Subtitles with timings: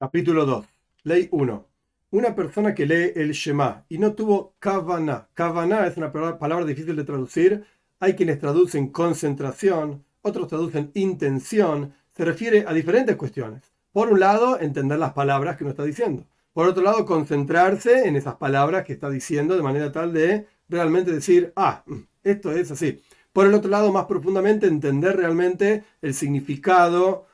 [0.00, 0.66] Capítulo 2.
[1.02, 1.68] Ley 1.
[2.12, 5.28] Una persona que lee el Shema y no tuvo kavana.
[5.34, 7.66] Kavana es una palabra difícil de traducir.
[7.98, 11.92] Hay quienes traducen concentración, otros traducen intención.
[12.16, 13.74] Se refiere a diferentes cuestiones.
[13.92, 16.24] Por un lado, entender las palabras que uno está diciendo.
[16.54, 21.12] Por otro lado, concentrarse en esas palabras que está diciendo de manera tal de realmente
[21.12, 21.84] decir, ah,
[22.24, 23.02] esto es así.
[23.34, 27.26] Por el otro lado, más profundamente, entender realmente el significado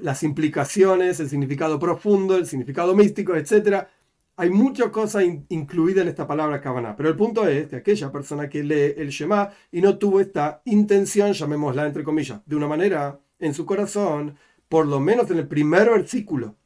[0.00, 3.86] las implicaciones, el significado profundo, el significado místico, etc.
[4.36, 8.48] Hay mucha cosa incluida en esta palabra Kavaná, pero el punto es que aquella persona
[8.48, 13.20] que lee el Shema y no tuvo esta intención, llamémosla entre comillas, de una manera
[13.38, 14.36] en su corazón,
[14.68, 16.56] por lo menos en el primer versículo,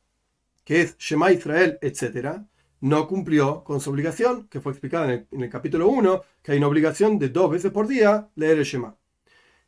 [0.65, 2.41] que es Shema Israel, etc.,
[2.81, 6.59] no cumplió con su obligación, que fue explicada en el, en capítulo 1, que hay
[6.59, 8.97] una obligación de dos veces por día leer el Shema.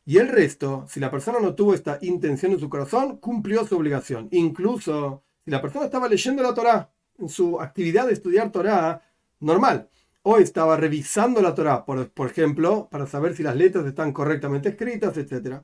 [0.09, 3.77] Y el resto, si la persona no tuvo esta intención en su corazón, cumplió su
[3.77, 4.27] obligación.
[4.31, 9.03] Incluso si la persona estaba leyendo la Torá, en su actividad de estudiar Torá
[9.39, 9.87] normal,
[10.23, 15.15] o estaba revisando la Torá, por, ejemplo, para saber si las letras están correctamente escritas,
[15.15, 15.61] etc.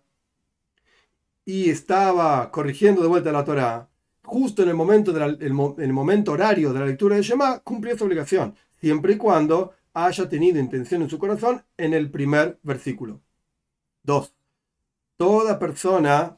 [1.43, 3.89] Y estaba corrigiendo de vuelta la Torá,
[4.23, 8.55] justo en el momento, el momento horario de la lectura de Shema, cumplió su obligación,
[8.79, 13.21] siempre y cuando haya tenido intención en su corazón en el primer versículo.
[14.03, 14.34] 2
[15.17, 16.37] toda persona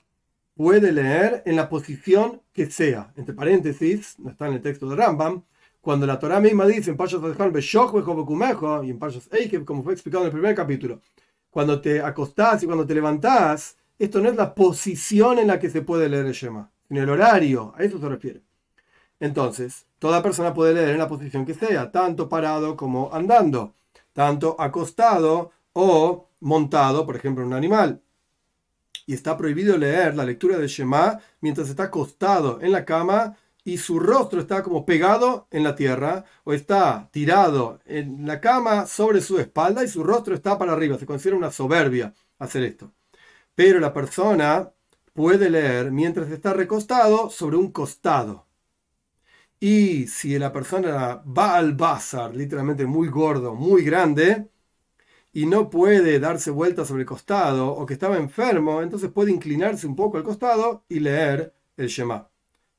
[0.55, 3.13] puede leer en la posición que sea.
[3.15, 5.43] Entre paréntesis, no está en el texto de Rambam,
[5.81, 10.27] cuando la Torah misma dice en Pashas y en Pashas Eikev, como fue explicado en
[10.27, 10.99] el primer capítulo,
[11.49, 15.69] cuando te acostás y cuando te levantás, esto no es la posición en la que
[15.69, 18.41] se puede leer el Shema, sino el horario, a eso se refiere.
[19.19, 23.73] Entonces, toda persona puede leer en la posición que sea, tanto parado como andando,
[24.13, 28.01] tanto acostado o montado, por ejemplo, en un animal
[29.07, 33.77] y está prohibido leer la lectura de Shema mientras está acostado en la cama y
[33.77, 39.21] su rostro está como pegado en la tierra o está tirado en la cama sobre
[39.21, 40.97] su espalda y su rostro está para arriba.
[40.97, 42.93] Se considera una soberbia hacer esto.
[43.55, 44.71] Pero la persona
[45.13, 48.45] puede leer mientras está recostado sobre un costado.
[49.59, 54.49] Y si la persona va al bazar, literalmente muy gordo, muy grande,
[55.37, 59.85] y no puede darse vuelta sobre el costado o que estaba enfermo, entonces puede inclinarse
[59.85, 62.27] un poco al costado y leer el Shema.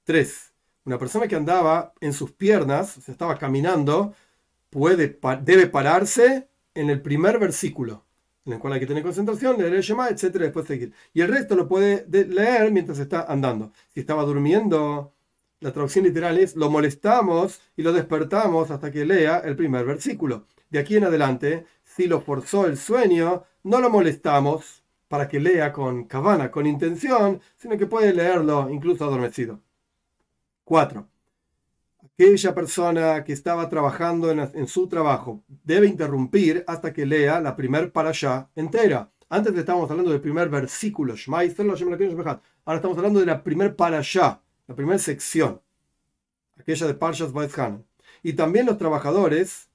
[0.03, 0.55] 3.
[0.85, 4.13] Una persona que andaba en sus piernas, o sea, estaba caminando,
[4.71, 8.05] puede, debe pararse en el primer versículo,
[8.45, 10.25] en el cual hay que tener concentración, leer el Shema, etc.
[10.39, 10.93] Después seguir.
[11.15, 13.71] Y el resto lo puede leer mientras está andando.
[13.95, 15.15] Si estaba durmiendo,
[15.61, 20.47] la traducción literal es, lo molestamos y lo despertamos hasta que lea el primer versículo.
[20.71, 21.67] De aquí en adelante,
[21.99, 27.41] si lo forzó el sueño, no lo molestamos para que lea con cabana, con intención,
[27.57, 29.59] sino que puede leerlo incluso adormecido.
[30.63, 31.09] 4.
[32.05, 37.91] Aquella persona que estaba trabajando en, su trabajo debe interrumpir hasta que lea la primer
[37.93, 39.11] allá entera.
[39.29, 45.01] Antes estábamos hablando del primer versículo, ahora estamos hablando de la primer allá, la primera
[45.01, 45.61] sección,
[46.57, 47.85] aquella de Parshas Vaizhan.
[48.23, 49.68] Y también los trabajadores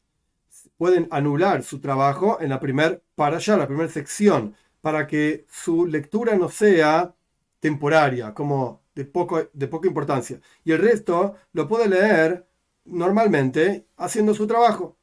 [0.77, 5.85] pueden anular su trabajo en la primera para allá, la primera sección, para que su
[5.85, 7.15] lectura no sea
[7.59, 10.39] temporaria, como de, poco, de poca importancia.
[10.63, 12.47] Y el resto lo puede leer
[12.85, 14.97] normalmente haciendo su trabajo.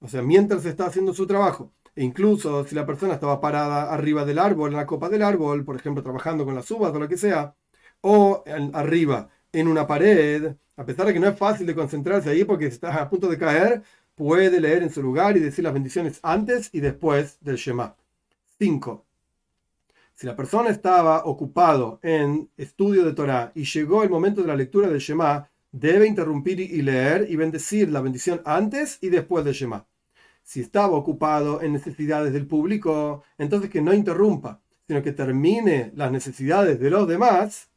[0.00, 1.72] O sea, mientras está haciendo su trabajo.
[1.94, 5.64] E incluso si la persona estaba parada arriba del árbol, en la copa del árbol,
[5.64, 7.54] por ejemplo, trabajando con las uvas o lo que sea,
[8.02, 8.44] o
[8.74, 12.66] arriba en una pared, a pesar de que no es fácil de concentrarse ahí porque
[12.66, 13.82] está a punto de caer,
[14.16, 17.94] puede leer en su lugar y decir las bendiciones antes y después del Shema.
[18.58, 19.04] 5.
[20.14, 24.56] Si la persona estaba ocupado en estudio de Torah y llegó el momento de la
[24.56, 29.52] lectura del Shema, debe interrumpir y leer y bendecir la bendición antes y después del
[29.52, 29.86] Shema.
[30.42, 36.10] Si estaba ocupado en necesidades del público, entonces que no interrumpa, sino que termine las
[36.10, 37.68] necesidades de los demás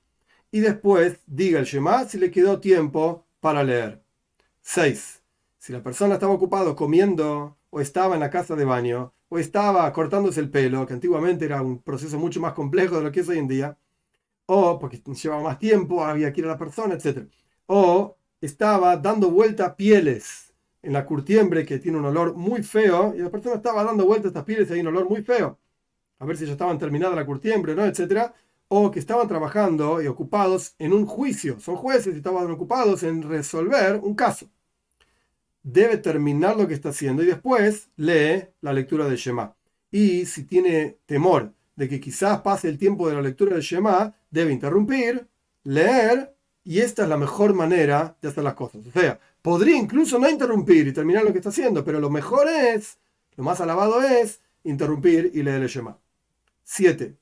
[0.52, 4.02] y después diga el Shema si le quedó tiempo para leer.
[4.62, 5.19] 6
[5.60, 9.92] si la persona estaba ocupado comiendo o estaba en la casa de baño o estaba
[9.94, 13.30] cortándose el pelo, que antiguamente era un proceso mucho más complejo de lo que es
[13.30, 13.78] hoy en día,
[14.48, 17.28] o porque llevaba más tiempo, había que ir a la persona, etc.
[17.68, 23.20] O estaba dando vuelta pieles en la curtiembre que tiene un olor muy feo y
[23.20, 25.60] la persona estaba dando vuelta a estas pieles y hay un olor muy feo.
[26.20, 27.86] A ver si ya estaban terminadas la curtiembre, ¿no?
[27.86, 28.34] Etcétera.
[28.70, 31.60] O que estaban trabajando y ocupados en un juicio.
[31.60, 34.50] Son jueces y estaban ocupados en resolver un caso
[35.72, 39.56] debe terminar lo que está haciendo y después lee la lectura del Shema.
[39.92, 44.14] Y si tiene temor de que quizás pase el tiempo de la lectura del Shema,
[44.30, 45.28] debe interrumpir,
[45.64, 48.86] leer y esta es la mejor manera de hacer las cosas.
[48.86, 52.48] O sea, podría incluso no interrumpir y terminar lo que está haciendo, pero lo mejor
[52.48, 52.98] es,
[53.36, 55.98] lo más alabado es, interrumpir y leer el Shema.
[56.64, 57.16] 7.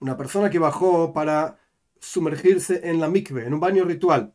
[0.00, 1.58] Una persona que bajó para
[1.98, 4.32] sumergirse en la mikve, en un baño ritual.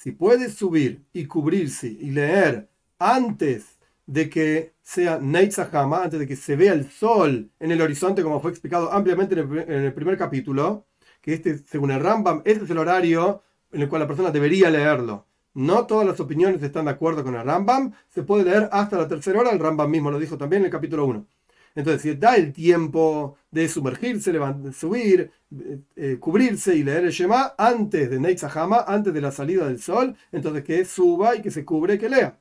[0.00, 6.36] Si puede subir y cubrirse y leer antes de que sea Neitzahama, antes de que
[6.36, 10.86] se vea el sol en el horizonte, como fue explicado ampliamente en el, primer capítulo,
[11.20, 13.42] que este, según el Rambam, este es el horario
[13.72, 15.26] en el cual la persona debería leerlo.
[15.52, 19.06] No todas las opiniones están de acuerdo con el Rambam, se puede leer hasta la
[19.06, 21.26] tercera hora, el Rambam mismo lo dijo también en el capítulo 1.
[21.74, 24.32] Entonces, si da el tiempo de sumergirse,
[24.72, 29.66] subir, eh, eh, cubrirse y leer el Shema antes de Neitzahama, antes de la salida
[29.66, 32.38] del sol, entonces que suba y que se cubre que lea.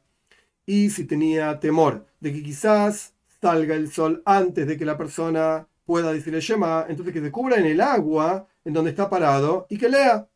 [0.66, 5.68] Y si tenía temor de que quizás salga el sol antes de que la persona
[5.86, 9.66] pueda decir el Shema, entonces que se cubra en el agua en donde está parado
[9.70, 10.28] y que lea.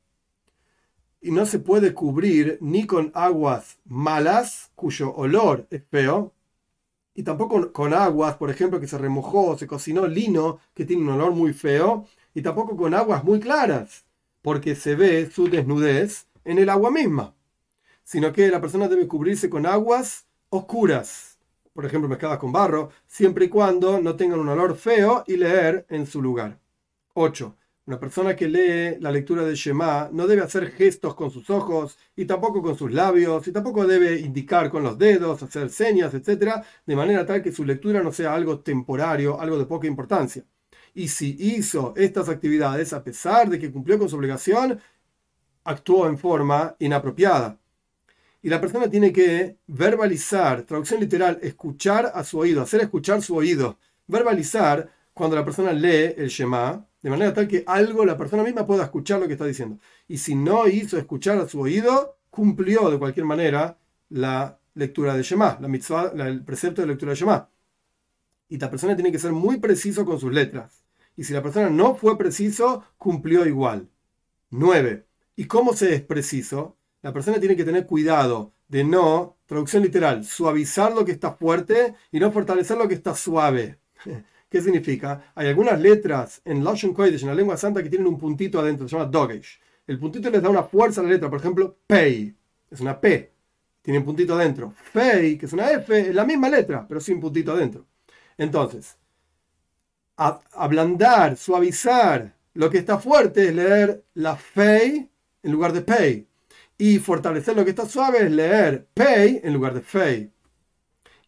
[1.22, 6.34] Y no se puede cubrir ni con aguas malas, cuyo olor es feo,
[7.16, 11.10] y tampoco con aguas, por ejemplo, que se remojó, se cocinó lino, que tiene un
[11.10, 14.06] olor muy feo, y tampoco con aguas muy claras,
[14.42, 17.36] porque se ve su desnudez en el agua misma,
[18.04, 21.38] sino que la persona debe cubrirse con aguas oscuras,
[21.74, 25.86] por ejemplo, mezcladas con barro, siempre y cuando no tengan un olor feo y leer
[25.90, 26.60] en su lugar.
[27.14, 27.56] 8.
[27.86, 31.98] Una persona que lee la lectura de Shema no debe hacer gestos con sus ojos
[32.16, 36.64] y tampoco con sus labios y tampoco debe indicar con los dedos, hacer señas, etc.,
[36.86, 40.46] de manera tal que su lectura no sea algo temporario, algo de poca importancia.
[40.94, 44.80] Y si hizo estas actividades a pesar de que cumplió con su obligación,
[45.66, 47.60] actuó en forma inapropiada.
[48.42, 53.36] Y la persona tiene que verbalizar, traducción literal, escuchar a su oído, hacer escuchar su
[53.36, 53.78] oído.
[54.08, 58.66] Verbalizar cuando la persona lee el Shema, de manera tal que algo la persona misma
[58.66, 59.78] pueda escuchar lo que está diciendo.
[60.08, 63.78] Y si no hizo escuchar a su oído, cumplió de cualquier manera
[64.10, 67.50] la lectura de Shema, la mitzvah, el precepto de lectura de Shema.
[68.48, 70.84] Y la persona tiene que ser muy preciso con sus letras.
[71.18, 73.90] Y si la persona no fue preciso, cumplió igual.
[74.52, 75.06] 9.
[75.36, 76.78] ¿Y cómo se es preciso?
[77.02, 81.96] La persona tiene que tener cuidado de no, traducción literal, suavizar lo que está fuerte
[82.14, 83.78] y no fortalecer lo que está suave.
[84.54, 85.32] ¿Qué significa?
[85.34, 88.88] Hay algunas letras en Lashon Kodesh, en la lengua santa, que tienen un puntito adentro,
[88.88, 89.60] se llama Dogesh.
[89.88, 91.28] El puntito les da una fuerza a la letra.
[91.28, 92.36] Por ejemplo, Pei,
[92.70, 93.32] es una P,
[93.82, 94.72] tiene un puntito adentro.
[94.94, 97.88] Fei, que es una F, es la misma letra, pero sin puntito adentro.
[98.38, 98.96] Entonces,
[100.18, 105.10] ablandar, suavizar lo que está fuerte es leer la Fei
[105.42, 106.28] en lugar de Pei.
[106.78, 110.32] Y fortalecer lo que está suave es leer Pei en lugar de Fei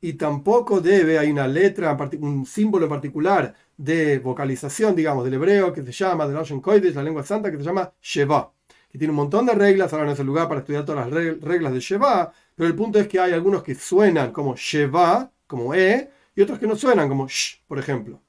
[0.06, 5.74] y tampoco debe, hay una letra, un símbolo en particular de vocalización, digamos, del hebreo
[5.74, 8.52] que se llama, de Lashon Kodesh, la lengua santa, que se llama Sheva,
[8.88, 11.42] que tiene un montón de reglas, ahora no es el lugar para estudiar todas las
[11.42, 15.74] reglas de Sheva, pero el punto es que hay algunos que suenan como Sheva, como
[15.74, 18.22] E, y otros que no suenan como Sh, por ejemplo.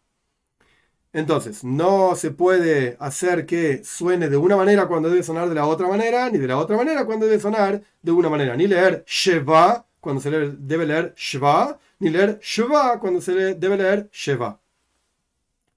[1.13, 5.67] Entonces, no se puede hacer que suene de una manera cuando debe sonar de la
[5.67, 9.05] otra manera, ni de la otra manera cuando debe sonar de una manera, ni leer
[9.07, 14.61] Sheva cuando se debe leer Shva, ni leer Shva cuando se debe leer Sheva.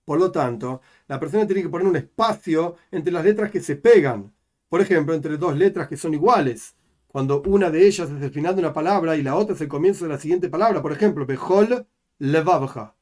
[0.06, 3.76] Por lo tanto, la persona tiene que poner un espacio entre las letras que se
[3.76, 4.32] pegan.
[4.70, 6.76] Por ejemplo, entre dos letras que son iguales.
[7.08, 9.68] Cuando una de ellas es el final de una palabra y la otra es el
[9.68, 10.80] comienzo de la siguiente palabra.
[10.84, 11.88] Por ejemplo, Behol
[12.20, 12.96] Levavja.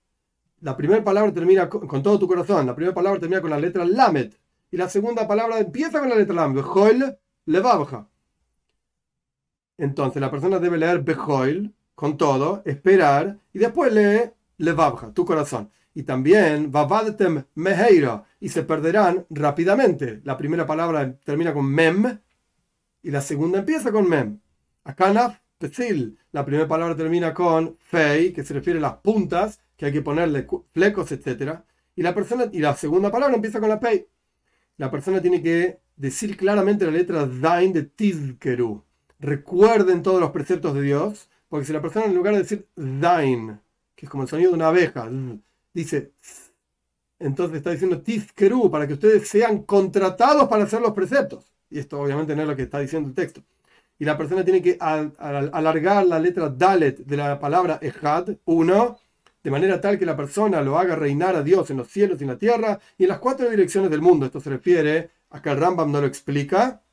[0.62, 2.66] La primera palabra termina con, todo tu corazón.
[2.66, 4.40] La primera palabra termina con la letra Lamet.
[4.72, 6.64] Y la segunda palabra empieza con la letra Lamet.
[6.64, 8.08] Behol Levavja.
[9.78, 15.72] Entonces la persona debe leer Behoil con todo, esperar, y después lee Levavja, tu corazón.
[15.94, 20.22] Y también Vavadtem Meheira, y se perderán rápidamente.
[20.24, 22.20] La primera palabra termina con Mem,
[23.02, 24.40] y la segunda empieza con Mem.
[24.84, 29.88] Akanaf Pesil, la primera palabra termina con Fei, que se refiere a las puntas, que
[29.88, 31.62] hay que ponerle flecos, etc.
[31.96, 34.08] Y la, persona, y la segunda palabra empieza con la Pei.
[34.78, 38.87] La persona tiene que decir claramente la letra Zain de Tizkeru
[39.20, 43.60] recuerden todos los preceptos de Dios, porque si la persona en lugar de decir Dain,
[43.96, 45.10] que es como el sonido de una abeja,
[45.74, 46.12] dice,
[47.20, 51.52] entonces está diciendo Tizkeru, para que ustedes sean contratados para hacer los preceptos.
[51.70, 53.44] Y esto obviamente no es lo que está diciendo el texto.
[54.00, 59.00] Y la persona tiene que alargar la letra Dalet de la palabra Ejad, uno,
[59.44, 62.24] de manera tal que la persona lo haga reinar a Dios en los cielos y
[62.26, 64.26] en la tierra y en las cuatro direcciones del mundo.
[64.26, 66.84] Esto se refiere, acá el Rambam no lo explica,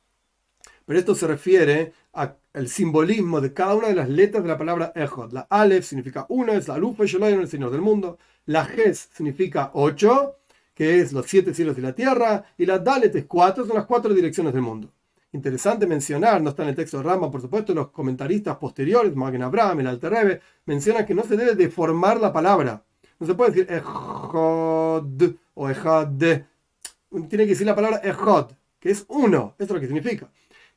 [0.85, 4.93] pero esto se refiere al simbolismo de cada una de las letras de la palabra
[4.95, 5.33] Echod.
[5.33, 8.17] La Aleph significa uno, es la Luz el Señor del mundo.
[8.45, 10.37] La Ges significa ocho,
[10.73, 12.45] que es los siete cielos de la tierra.
[12.57, 14.91] Y la Dalet es cuatro, son las cuatro direcciones del mundo.
[15.33, 19.43] interesante mencionar, no está en el texto de Rama, por supuesto, los comentaristas posteriores, Magen
[19.43, 22.85] Abraham, el Alterrebe, mencionan que no se debe deformar la palabra.
[23.19, 26.07] No se puede decir ejod o ejad.
[26.17, 29.55] Tiene que decir la palabra ejod, que es uno.
[29.57, 30.29] Eso es lo que significa.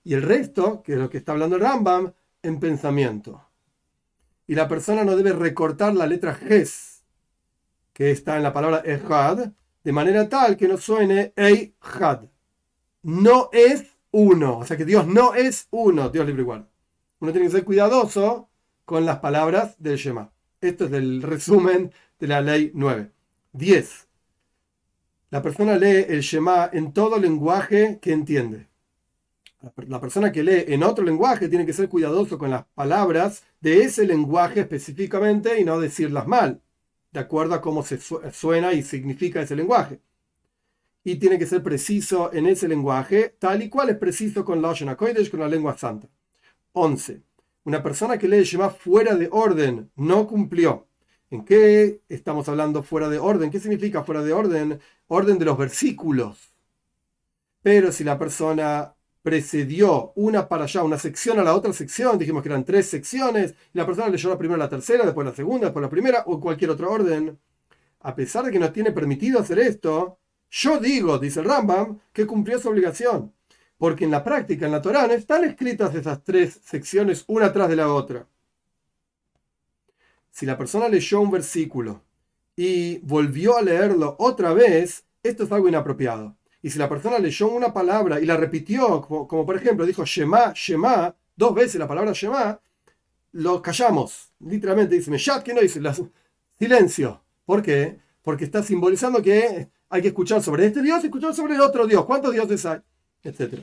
[0.09, 3.45] Y el resto, que es lo que está hablando el Rambam, en pensamiento.
[4.47, 7.05] Y la persona no debe recortar la letra ges,
[7.93, 9.51] que está en la palabra ejad,
[9.85, 12.23] de manera tal que no suene eihad.
[13.03, 14.61] No es uno.
[14.61, 16.67] O sea que Dios no es uno, Dios libre igual.
[17.21, 18.49] Uno tiene que ser cuidadoso
[18.87, 20.33] con las palabras del Shema.
[20.63, 23.13] Esto es el resumen de la ley 9.
[23.53, 24.09] 10.
[25.29, 28.69] La persona lee el Shema en todo lenguaje que entiende.
[29.61, 33.83] La persona que lee en otro lenguaje tiene que ser cuidadoso con las palabras de
[33.83, 36.63] ese lenguaje específicamente y no decirlas mal,
[37.11, 40.01] de acuerdo a cómo se suena y significa ese lenguaje.
[41.03, 44.97] Y tiene que ser preciso en ese lenguaje, tal y cual es preciso con la
[44.97, 46.09] Kodesh, con la lengua santa.
[46.73, 47.23] 11.
[47.65, 50.87] Una persona que lee Shema fuera de orden no cumplió.
[51.31, 53.51] ¿En qué estamos hablando fuera de orden?
[53.51, 54.81] ¿Qué significa fuera de orden?
[55.09, 56.55] Orden de los versículos.
[57.63, 58.95] Pero si la persona
[59.29, 63.55] precedió una para allá, una sección a la otra sección, dijimos que eran tres secciones,
[63.75, 66.41] y la persona leyó la primera, la tercera, después la segunda, después la primera, o
[66.41, 67.39] cualquier otro orden,
[68.01, 70.19] a pesar de que no tiene permitido hacer esto,
[70.51, 73.35] yo digo, dice el Rambam, que cumplió su obligación,
[73.77, 77.69] porque en la práctica, en la Torá, no están escritas esas tres secciones una tras
[77.69, 78.27] de la otra
[80.39, 82.05] si la persona leyó un versículo
[82.55, 86.38] y volvió a leerlo otra vez, esto es algo inapropiado.
[86.69, 90.53] Y si la persona leyó una palabra y la repitió, como, por ejemplo dijo Shema,
[90.55, 92.61] Shema, dos veces la palabra Shema,
[93.33, 94.35] lo callamos.
[94.41, 95.81] Literalmente dice, Meshat, ¿qué no dice?
[96.59, 97.23] silencio.
[97.47, 98.01] ¿Por qué?
[98.21, 101.87] Porque está simbolizando que hay que escuchar sobre este Dios y escuchar sobre el otro
[101.87, 102.05] Dios.
[102.05, 102.81] ¿Cuántos dioses hay?
[103.23, 103.63] Etcétera.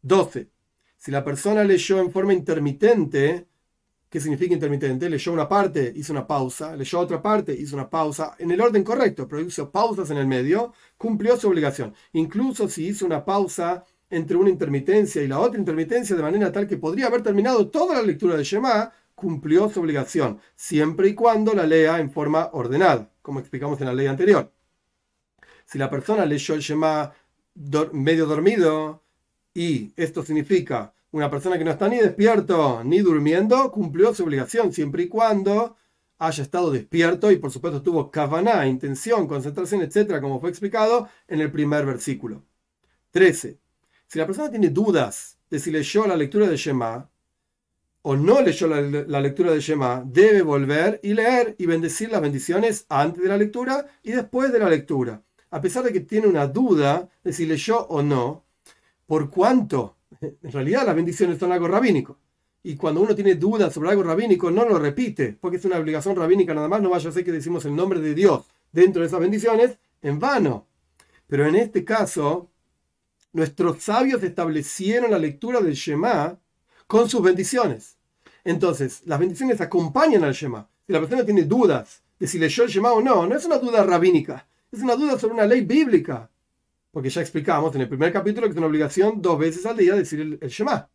[0.00, 0.48] 12.
[0.96, 3.48] Si la persona leyó en forma intermitente,
[4.12, 5.08] ¿Qué significa intermitente?
[5.08, 8.84] Leyó una parte, hizo una pausa, leyó otra parte, hizo una pausa, en el orden
[8.84, 11.94] correcto, pero hizo pausas en el medio, cumplió su obligación.
[12.12, 16.66] Incluso si hizo una pausa entre una intermitencia y la otra intermitencia de manera tal
[16.66, 21.54] que podría haber terminado toda la lectura de Shema, cumplió su obligación, siempre y cuando
[21.54, 24.52] la lea en forma ordenada, como explicamos en la ley anterior.
[25.64, 27.14] Si la persona leyó el Shema
[27.92, 29.02] medio dormido,
[29.54, 34.72] y esto significa una persona que no está ni despierto ni durmiendo cumplió su obligación
[34.72, 35.76] siempre y cuando
[36.18, 41.40] haya estado despierto y por supuesto tuvo kavaná, intención, concentración, etcétera, como fue explicado en
[41.40, 42.44] el primer versículo.
[43.10, 43.58] 13.
[44.06, 47.10] Si la persona tiene dudas de si leyó la lectura de Shema
[48.02, 52.20] o no leyó la, la, lectura de Shema, debe volver y leer y bendecir las
[52.20, 55.22] bendiciones antes de la lectura y después de la lectura.
[55.50, 58.44] A pesar de que tiene una duda de si leyó o no,
[59.06, 62.18] por cuánto en realidad las bendiciones son algo rabínico.
[62.64, 66.14] Y cuando uno tiene dudas sobre algo rabínico, no lo repite, porque es una obligación
[66.14, 69.08] rabínica nada más, no vaya a ser que decimos el nombre de Dios dentro de
[69.08, 70.66] esas bendiciones en vano.
[71.26, 72.50] Pero en este caso,
[73.32, 76.38] nuestros sabios establecieron la lectura del Shema
[76.86, 77.96] con sus bendiciones.
[78.44, 80.68] Entonces, las bendiciones acompañan al Shema.
[80.86, 83.58] Si la persona tiene dudas de si leyó el Shema o no, no es una
[83.58, 86.30] duda rabínica, es una duda sobre una ley bíblica
[86.92, 89.94] porque ya explicamos en el primer capítulo que es una obligación dos veces al día
[89.96, 90.88] decir el, Shema.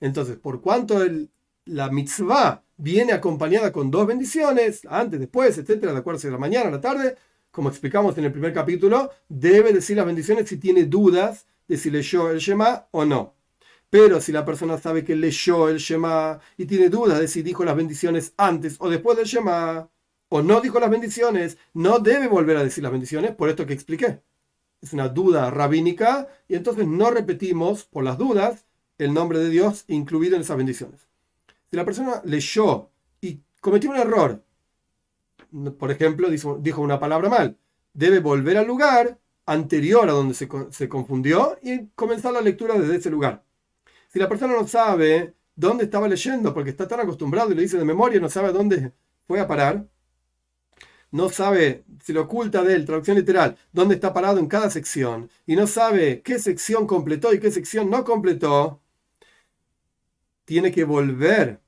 [0.00, 1.30] Entonces, por cuanto el,
[1.66, 6.70] la mitzvah viene acompañada con dos bendiciones, antes, después, etcétera, de acuerdo si la mañana,
[6.70, 7.16] la tarde,
[7.50, 11.90] como explicamos en el primer capítulo, debe decir las bendiciones si tiene dudas de si
[11.90, 13.34] leyó el Shema o no.
[13.90, 17.64] Pero si la persona sabe que leyó el Shema y tiene dudas de si dijo
[17.64, 19.90] las bendiciones antes o después del Shema,
[20.30, 23.74] o no dijo las bendiciones, no debe volver a decir las bendiciones por esto que
[23.74, 24.22] expliqué
[24.84, 28.66] es una duda rabínica, y entonces no repetimos por las dudas
[28.98, 31.08] el nombre de Dios incluido en esas bendiciones.
[31.70, 34.44] Si la persona leyó y cometió un error,
[35.78, 37.56] por ejemplo, dijo una palabra mal,
[37.94, 42.96] debe volver al lugar anterior a donde se, se confundió y comenzar la lectura desde
[42.96, 43.42] ese lugar.
[44.08, 47.78] Si la persona no sabe dónde estaba leyendo, porque está tan acostumbrado y lo dice
[47.78, 48.92] de memoria, no sabe dónde
[49.26, 49.86] fue a parar,
[51.14, 55.30] no sabe, se le oculta de él, traducción literal, dónde está parado en cada sección,
[55.46, 58.80] y no sabe qué sección completó y qué sección no completó,
[60.44, 61.60] tiene que volver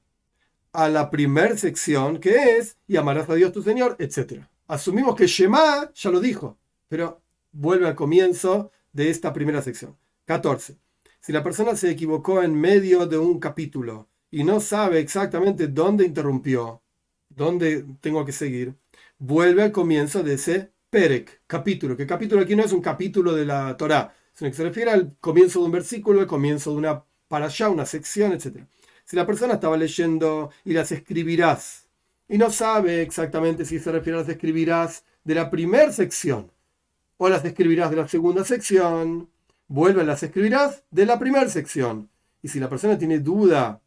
[0.72, 4.42] a la primer sección, que es, y amarás a Dios tu Señor, etc.
[4.66, 7.20] Asumimos que Shema ya lo dijo, pero
[7.52, 9.96] vuelve al comienzo de esta primera sección.
[10.24, 10.76] 14.
[11.20, 16.04] Si la persona se equivocó en medio de un capítulo y no sabe exactamente dónde
[16.04, 16.82] interrumpió,
[17.28, 18.74] dónde tengo que seguir,
[19.18, 23.44] vuelve al comienzo de ese Perek, capítulo, que capítulo aquí no es un capítulo de
[23.44, 27.04] la Torá, sino que se refiere al comienzo de un versículo, al comienzo de una
[27.28, 28.64] para allá, una sección, etc.
[29.04, 31.88] Si la persona estaba leyendo y las escribirás
[32.28, 36.50] y no sabe exactamente si se refiere a las escribirás de la primera sección
[37.16, 39.28] o las escribirás de la segunda sección,
[39.68, 42.10] vuelve a las escribirás de la primera sección.
[42.42, 43.80] Y si la persona tiene duda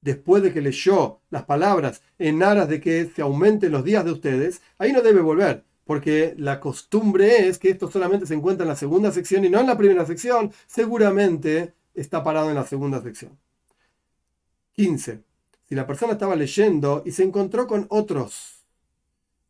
[0.00, 4.12] después de que leyó las palabras en aras de que se aumenten los días de
[4.12, 8.68] ustedes, ahí no debe volver, porque la costumbre es que esto solamente se encuentra en
[8.68, 13.02] la segunda sección y no en la primera sección, seguramente está parado en la segunda
[13.02, 13.38] sección.
[14.72, 15.22] 15.
[15.68, 18.64] Si la persona estaba leyendo y se encontró con otros,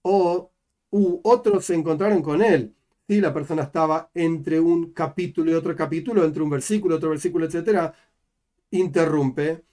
[0.02, 0.50] o
[0.90, 2.75] u otros se encontraron con él,
[3.07, 7.11] si la persona estaba entre un capítulo y otro capítulo, entre un versículo, y otro
[7.11, 7.93] versículo, etc.,
[8.71, 9.64] interrumpe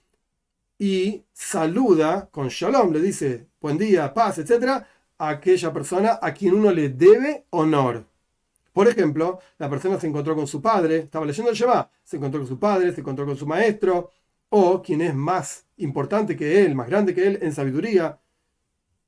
[0.78, 4.84] y saluda con shalom, le dice buen día, paz, etc.,
[5.18, 8.06] a aquella persona a quien uno le debe honor.
[8.72, 12.40] Por ejemplo, la persona se encontró con su padre, estaba leyendo el Shema, se encontró
[12.40, 14.10] con su padre, se encontró con su maestro,
[14.50, 18.20] o quien es más importante que él, más grande que él en sabiduría.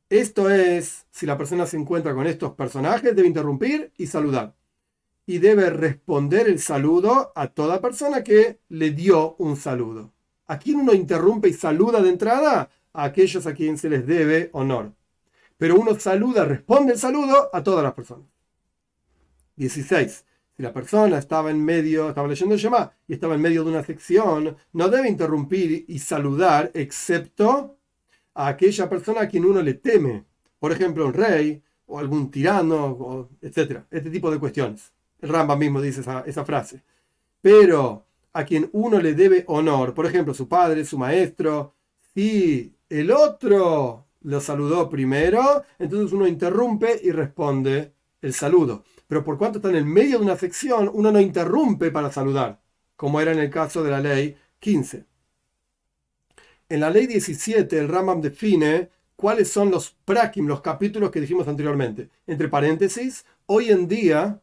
[0.08, 4.54] Esto es, si la persona se encuentra con estos personajes, debe interrumpir y saludar.
[5.26, 10.12] Y debe responder el saludo a toda persona que le dio un saludo.
[10.48, 12.70] ¿A quién uno interrumpe y saluda de entrada?
[12.94, 14.92] A aquellos a quienes se les debe honor.
[15.58, 18.26] Pero uno saluda, responde el saludo a todas las personas.
[19.56, 20.24] 16.
[20.56, 23.70] Si la persona estaba en medio, estaba leyendo el Shema y estaba en medio de
[23.70, 27.76] una sección, no debe interrumpir y saludar excepto
[28.34, 30.24] a aquella persona a quien uno le teme.
[30.58, 33.82] Por ejemplo, un rey o algún tirano, etc.
[33.90, 34.92] Este tipo de cuestiones.
[35.20, 36.82] El Ramba mismo dice esa frase.
[37.40, 38.07] Pero
[38.38, 41.74] a quien uno le debe honor, por ejemplo, su padre, su maestro,
[42.14, 48.84] si el otro lo saludó primero, entonces uno interrumpe y responde el saludo.
[49.08, 52.60] Pero por cuanto está en el medio de una sección, uno no interrumpe para saludar,
[52.94, 55.04] como era en el caso de la ley 15.
[56.68, 61.48] En la ley 17, el Rambam define cuáles son los prakim, los capítulos que dijimos
[61.48, 62.08] anteriormente.
[62.24, 64.40] Entre paréntesis, hoy en día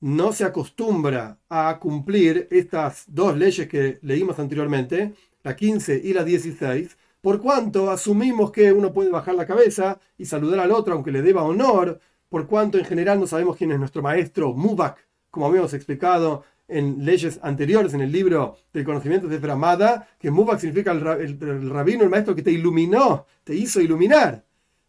[0.00, 6.24] no se acostumbra a cumplir estas dos leyes que leímos anteriormente, la 15 y la
[6.24, 11.12] 16, por cuanto asumimos que uno puede bajar la cabeza y saludar al otro aunque
[11.12, 15.46] le deba honor, por cuanto en general no sabemos quién es nuestro maestro Mubak, como
[15.46, 20.92] habíamos explicado en leyes anteriores en el libro del conocimiento de Framada, que Mubak significa
[20.92, 24.44] el, rabino, el maestro que te iluminó, te hizo iluminar.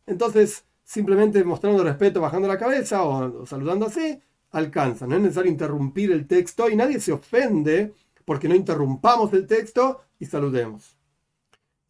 [0.06, 4.20] Entonces, simplemente mostrando respeto, bajando la cabeza o saludando así,
[4.52, 5.08] alcanza.
[5.08, 7.94] No es necesario interrumpir el texto y nadie se ofende
[8.26, 10.98] porque no interrumpamos el texto y saludemos.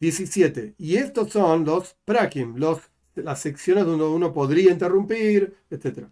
[0.00, 0.74] 17.
[0.78, 2.80] Y estos son los prakim, los,
[3.14, 6.06] las secciones donde uno podría interrumpir, etc.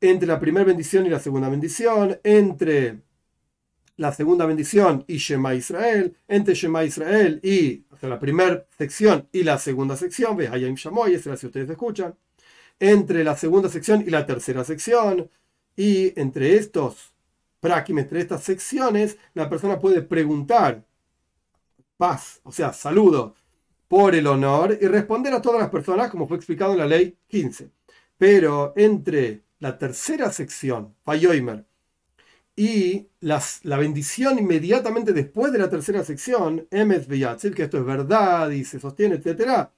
[0.00, 3.00] Entre la primera bendición y la segunda bendición, entre
[3.96, 9.58] la segunda bendición y Shema Israel, entre Shema Israel y la primera sección y la
[9.58, 12.14] segunda sección, ve Hayim Shamoy, si ustedes escuchan
[12.80, 15.30] entre la segunda sección y la tercera sección.
[15.76, 17.12] Y entre estos
[17.60, 20.84] prakim, entre estas secciones, la persona puede preguntar
[21.96, 23.34] paz, o sea, saludo,
[23.88, 27.16] por el honor y responder a todas las personas, como fue explicado en la ley
[27.28, 27.70] 15.
[28.18, 31.66] Pero entre la tercera sección, Fayoimer,
[32.54, 38.50] y las, la bendición inmediatamente después de la tercera sección, Emes que esto es verdad
[38.50, 39.72] y se sostiene, etcétera,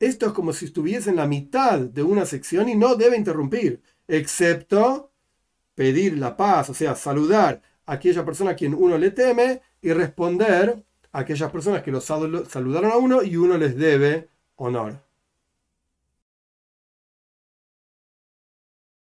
[0.00, 3.82] esto es como si estuviese en la mitad de una sección y no debe interrumpir,
[4.08, 5.10] excepto
[5.74, 9.92] pedir la paz, o sea, saludar a aquella persona a quien uno le teme y
[9.92, 15.05] responder a aquellas personas que lo saludaron a uno y uno les debe honor.